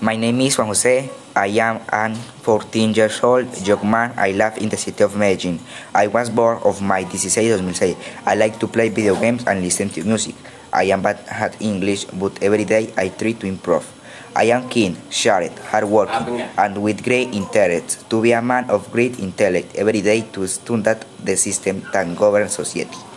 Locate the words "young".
3.68-3.84